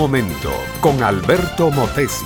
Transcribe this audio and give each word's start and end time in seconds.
momento 0.00 0.50
con 0.80 1.02
Alberto 1.02 1.70
Motesi. 1.70 2.24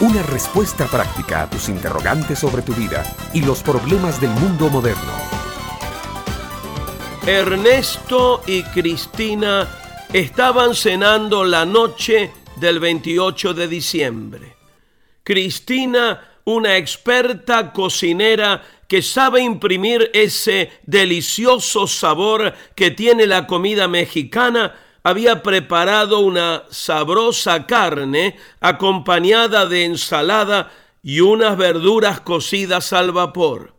Una 0.00 0.20
respuesta 0.24 0.86
práctica 0.86 1.42
a 1.42 1.48
tus 1.48 1.68
interrogantes 1.68 2.40
sobre 2.40 2.62
tu 2.62 2.74
vida 2.74 3.04
y 3.32 3.40
los 3.40 3.62
problemas 3.62 4.20
del 4.20 4.30
mundo 4.30 4.68
moderno. 4.68 5.12
Ernesto 7.24 8.42
y 8.48 8.64
Cristina 8.64 9.68
estaban 10.12 10.74
cenando 10.74 11.44
la 11.44 11.64
noche 11.64 12.32
del 12.56 12.80
28 12.80 13.54
de 13.54 13.68
diciembre. 13.68 14.56
Cristina, 15.22 16.40
una 16.46 16.76
experta 16.78 17.72
cocinera 17.72 18.60
que 18.88 19.02
sabe 19.02 19.40
imprimir 19.40 20.10
ese 20.12 20.72
delicioso 20.84 21.86
sabor 21.86 22.52
que 22.74 22.90
tiene 22.90 23.28
la 23.28 23.46
comida 23.46 23.86
mexicana, 23.86 24.74
había 25.02 25.42
preparado 25.42 26.20
una 26.20 26.64
sabrosa 26.70 27.66
carne 27.66 28.36
acompañada 28.60 29.66
de 29.66 29.84
ensalada 29.84 30.70
y 31.02 31.20
unas 31.20 31.56
verduras 31.56 32.20
cocidas 32.20 32.92
al 32.92 33.12
vapor. 33.12 33.74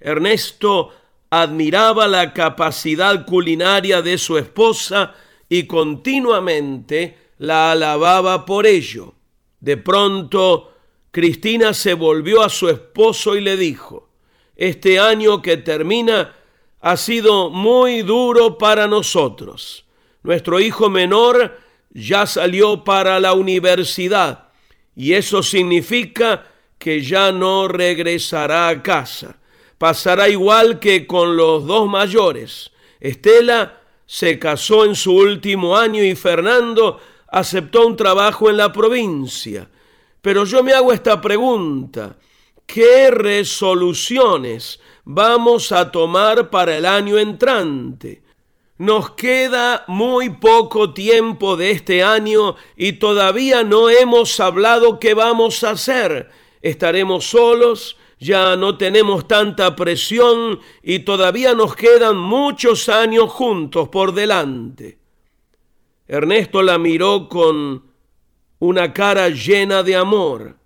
Ernesto 0.00 0.90
admiraba 1.30 2.08
la 2.08 2.32
capacidad 2.32 3.24
culinaria 3.24 4.02
de 4.02 4.18
su 4.18 4.36
esposa 4.38 5.14
y 5.48 5.66
continuamente 5.66 7.18
la 7.38 7.72
alababa 7.72 8.44
por 8.44 8.66
ello. 8.66 9.14
De 9.60 9.76
pronto, 9.76 10.72
Cristina 11.10 11.72
se 11.74 11.94
volvió 11.94 12.42
a 12.42 12.48
su 12.48 12.68
esposo 12.68 13.36
y 13.36 13.40
le 13.40 13.56
dijo, 13.56 14.08
este 14.56 14.98
año 14.98 15.42
que 15.42 15.56
termina 15.56 16.34
ha 16.80 16.96
sido 16.96 17.50
muy 17.50 18.02
duro 18.02 18.58
para 18.58 18.86
nosotros. 18.86 19.83
Nuestro 20.24 20.58
hijo 20.58 20.88
menor 20.88 21.58
ya 21.90 22.26
salió 22.26 22.82
para 22.82 23.20
la 23.20 23.34
universidad 23.34 24.48
y 24.96 25.12
eso 25.12 25.42
significa 25.42 26.46
que 26.78 27.02
ya 27.02 27.30
no 27.30 27.68
regresará 27.68 28.68
a 28.68 28.82
casa. 28.82 29.36
Pasará 29.76 30.30
igual 30.30 30.80
que 30.80 31.06
con 31.06 31.36
los 31.36 31.66
dos 31.66 31.90
mayores. 31.90 32.72
Estela 33.00 33.80
se 34.06 34.38
casó 34.38 34.86
en 34.86 34.94
su 34.94 35.14
último 35.14 35.76
año 35.76 36.02
y 36.02 36.14
Fernando 36.16 37.00
aceptó 37.28 37.86
un 37.86 37.94
trabajo 37.94 38.48
en 38.48 38.56
la 38.56 38.72
provincia. 38.72 39.68
Pero 40.22 40.46
yo 40.46 40.62
me 40.62 40.72
hago 40.72 40.90
esta 40.94 41.20
pregunta. 41.20 42.16
¿Qué 42.64 43.10
resoluciones 43.10 44.80
vamos 45.04 45.70
a 45.70 45.92
tomar 45.92 46.48
para 46.48 46.78
el 46.78 46.86
año 46.86 47.18
entrante? 47.18 48.23
Nos 48.76 49.12
queda 49.12 49.84
muy 49.86 50.30
poco 50.30 50.92
tiempo 50.92 51.56
de 51.56 51.70
este 51.70 52.02
año 52.02 52.56
y 52.76 52.94
todavía 52.94 53.62
no 53.62 53.88
hemos 53.88 54.40
hablado 54.40 54.98
qué 54.98 55.14
vamos 55.14 55.62
a 55.62 55.70
hacer. 55.70 56.30
Estaremos 56.60 57.24
solos, 57.24 57.96
ya 58.18 58.56
no 58.56 58.76
tenemos 58.76 59.28
tanta 59.28 59.76
presión 59.76 60.58
y 60.82 61.00
todavía 61.00 61.54
nos 61.54 61.76
quedan 61.76 62.16
muchos 62.16 62.88
años 62.88 63.30
juntos 63.30 63.90
por 63.90 64.12
delante. 64.12 64.98
Ernesto 66.08 66.60
la 66.60 66.76
miró 66.76 67.28
con 67.28 67.84
una 68.58 68.92
cara 68.92 69.28
llena 69.28 69.84
de 69.84 69.94
amor. 69.94 70.56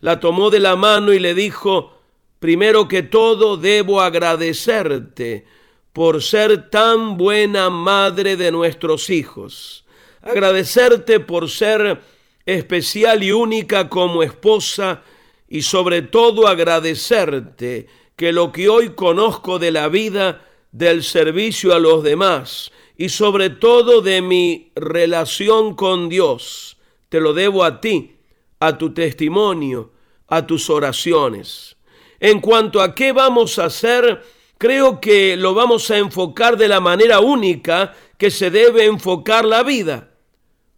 La 0.00 0.18
tomó 0.18 0.50
de 0.50 0.58
la 0.58 0.74
mano 0.74 1.12
y 1.12 1.20
le 1.20 1.32
dijo, 1.32 1.92
primero 2.40 2.88
que 2.88 3.04
todo 3.04 3.56
debo 3.56 4.00
agradecerte 4.00 5.46
por 5.92 6.22
ser 6.22 6.70
tan 6.70 7.16
buena 7.16 7.70
madre 7.70 8.36
de 8.36 8.50
nuestros 8.50 9.10
hijos. 9.10 9.84
Agradecerte 10.22 11.20
por 11.20 11.50
ser 11.50 12.00
especial 12.46 13.22
y 13.22 13.32
única 13.32 13.88
como 13.88 14.22
esposa 14.22 15.02
y 15.48 15.62
sobre 15.62 16.02
todo 16.02 16.48
agradecerte 16.48 17.86
que 18.16 18.32
lo 18.32 18.52
que 18.52 18.68
hoy 18.68 18.90
conozco 18.90 19.58
de 19.58 19.70
la 19.70 19.88
vida, 19.88 20.46
del 20.70 21.02
servicio 21.02 21.74
a 21.74 21.78
los 21.78 22.02
demás 22.02 22.72
y 22.96 23.10
sobre 23.10 23.50
todo 23.50 24.00
de 24.00 24.22
mi 24.22 24.72
relación 24.74 25.74
con 25.74 26.08
Dios, 26.08 26.78
te 27.08 27.20
lo 27.20 27.34
debo 27.34 27.64
a 27.64 27.80
ti, 27.80 28.16
a 28.60 28.78
tu 28.78 28.94
testimonio, 28.94 29.92
a 30.28 30.46
tus 30.46 30.70
oraciones. 30.70 31.76
En 32.20 32.40
cuanto 32.40 32.80
a 32.80 32.94
qué 32.94 33.12
vamos 33.12 33.58
a 33.58 33.66
hacer, 33.66 34.22
creo 34.62 35.00
que 35.00 35.36
lo 35.36 35.54
vamos 35.54 35.90
a 35.90 35.98
enfocar 35.98 36.56
de 36.56 36.68
la 36.68 36.78
manera 36.78 37.18
única 37.18 37.96
que 38.16 38.30
se 38.30 38.48
debe 38.48 38.84
enfocar 38.84 39.44
la 39.44 39.64
vida. 39.64 40.10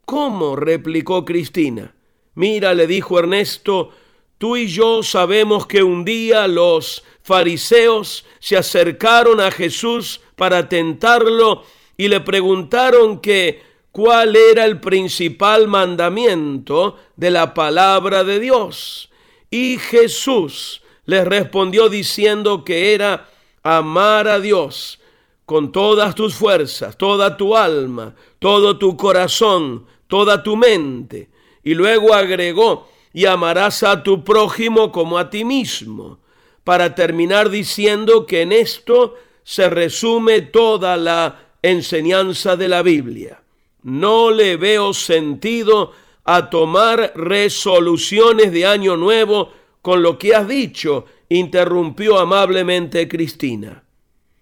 ¿Cómo? 0.06 0.56
replicó 0.56 1.26
Cristina. 1.26 1.94
Mira, 2.34 2.72
le 2.72 2.86
dijo 2.86 3.18
Ernesto, 3.18 3.90
tú 4.38 4.56
y 4.56 4.68
yo 4.68 5.02
sabemos 5.02 5.66
que 5.66 5.82
un 5.82 6.02
día 6.02 6.48
los 6.48 7.04
fariseos 7.22 8.24
se 8.38 8.56
acercaron 8.56 9.38
a 9.38 9.50
Jesús 9.50 10.22
para 10.34 10.66
tentarlo 10.66 11.64
y 11.98 12.08
le 12.08 12.22
preguntaron 12.22 13.20
que 13.20 13.62
cuál 13.92 14.34
era 14.34 14.64
el 14.64 14.80
principal 14.80 15.68
mandamiento 15.68 16.96
de 17.16 17.30
la 17.30 17.52
palabra 17.52 18.24
de 18.24 18.40
Dios. 18.40 19.10
Y 19.50 19.76
Jesús 19.76 20.80
les 21.04 21.26
respondió 21.26 21.90
diciendo 21.90 22.64
que 22.64 22.94
era 22.94 23.28
amar 23.64 24.28
a 24.28 24.38
Dios 24.38 25.00
con 25.44 25.72
todas 25.72 26.14
tus 26.14 26.34
fuerzas, 26.34 26.96
toda 26.96 27.36
tu 27.36 27.56
alma, 27.56 28.14
todo 28.38 28.78
tu 28.78 28.96
corazón, 28.96 29.86
toda 30.06 30.42
tu 30.42 30.56
mente. 30.56 31.30
Y 31.62 31.74
luego 31.74 32.14
agregó, 32.14 32.88
y 33.12 33.26
amarás 33.26 33.82
a 33.82 34.02
tu 34.02 34.22
prójimo 34.22 34.92
como 34.92 35.18
a 35.18 35.30
ti 35.30 35.44
mismo, 35.44 36.18
para 36.62 36.94
terminar 36.94 37.50
diciendo 37.50 38.26
que 38.26 38.42
en 38.42 38.52
esto 38.52 39.14
se 39.42 39.68
resume 39.68 40.40
toda 40.40 40.96
la 40.96 41.40
enseñanza 41.62 42.56
de 42.56 42.68
la 42.68 42.82
Biblia. 42.82 43.42
No 43.82 44.30
le 44.30 44.56
veo 44.56 44.94
sentido 44.94 45.92
a 46.24 46.48
tomar 46.48 47.12
resoluciones 47.14 48.50
de 48.52 48.66
año 48.66 48.96
nuevo 48.96 49.52
con 49.84 50.02
lo 50.02 50.18
que 50.18 50.34
has 50.34 50.48
dicho 50.48 51.04
interrumpió 51.28 52.18
amablemente 52.18 53.06
Cristina. 53.06 53.84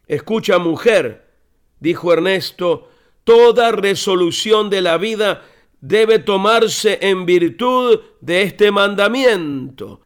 Escucha, 0.07 0.61
mujer, 0.61 1.33
dijo 1.81 2.13
Ernesto, 2.13 2.89
toda 3.25 3.73
resolución 3.73 4.71
de 4.71 4.83
la 4.83 4.99
vida 4.99 5.43
debe 5.81 6.21
tomarse 6.21 7.01
en 7.03 7.27
virtud 7.27 7.99
de 8.21 8.43
este 8.43 8.71
mandamiento. 8.71 10.03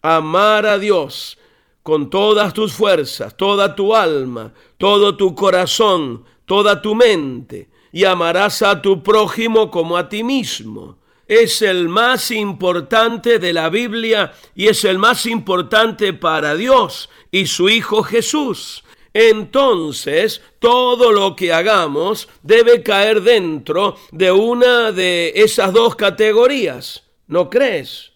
Amar 0.00 0.64
a 0.64 0.78
Dios 0.78 1.36
con 1.82 2.08
todas 2.08 2.54
tus 2.54 2.72
fuerzas, 2.72 3.36
toda 3.36 3.74
tu 3.74 3.94
alma, 3.94 4.54
todo 4.78 5.14
tu 5.14 5.34
corazón, 5.34 6.24
toda 6.46 6.80
tu 6.80 6.94
mente, 6.94 7.68
y 7.92 8.06
amarás 8.06 8.62
a 8.62 8.80
tu 8.80 9.02
prójimo 9.02 9.70
como 9.70 9.98
a 9.98 10.08
ti 10.08 10.24
mismo 10.24 10.99
es 11.30 11.62
el 11.62 11.88
más 11.88 12.32
importante 12.32 13.38
de 13.38 13.52
la 13.52 13.68
Biblia 13.68 14.32
y 14.56 14.66
es 14.66 14.84
el 14.84 14.98
más 14.98 15.26
importante 15.26 16.12
para 16.12 16.56
Dios 16.56 17.08
y 17.30 17.46
su 17.46 17.68
Hijo 17.68 18.02
Jesús. 18.02 18.82
Entonces, 19.14 20.42
todo 20.58 21.12
lo 21.12 21.36
que 21.36 21.52
hagamos 21.52 22.28
debe 22.42 22.82
caer 22.82 23.22
dentro 23.22 23.96
de 24.10 24.32
una 24.32 24.90
de 24.90 25.32
esas 25.36 25.72
dos 25.72 25.94
categorías. 25.94 27.04
¿No 27.28 27.48
crees? 27.48 28.10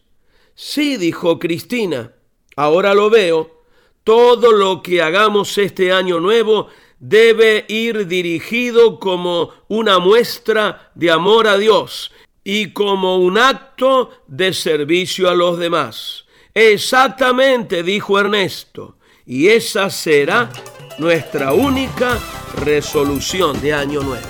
Sí, 0.57 0.97
dijo 0.97 1.39
Cristina. 1.39 2.11
Ahora 2.57 2.95
lo 2.95 3.11
veo. 3.11 3.63
Todo 4.03 4.51
lo 4.51 4.83
que 4.83 5.03
hagamos 5.03 5.57
este 5.57 5.93
año 5.93 6.19
nuevo 6.19 6.67
debe 6.99 7.65
ir 7.69 8.09
dirigido 8.09 8.99
como 8.99 9.51
una 9.69 10.01
muestra 10.01 10.91
de 10.97 11.13
amor 11.13 11.47
a 11.47 11.59
Dios 11.59 12.11
y 12.45 12.73
como 12.73 13.17
un 13.17 13.39
acto 13.39 14.11
de 14.29 14.53
servicio 14.53 15.31
a 15.31 15.35
los 15.35 15.59
demás. 15.59 16.27
Exactamente, 16.53 17.83
dijo 17.83 18.21
Ernesto, 18.21 18.99
y 19.27 19.49
esa 19.49 19.91
será 19.91 20.51
nuestra 20.99 21.53
única 21.55 22.19
resolución 22.57 23.61
de 23.61 23.73
año 23.73 24.03
nuevo. 24.03 24.27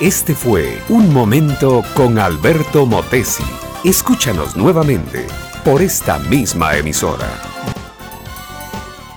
Este 0.00 0.34
fue 0.34 0.82
Un 0.88 1.12
Momento 1.12 1.82
con 1.94 2.18
Alberto 2.18 2.86
Motesi. 2.86 3.44
Escúchanos 3.84 4.56
nuevamente 4.56 5.26
por 5.64 5.82
esta 5.82 6.18
misma 6.18 6.76
emisora. 6.76 7.28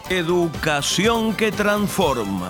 Educación 0.10 1.34
que 1.36 1.52
transforma. 1.52 2.50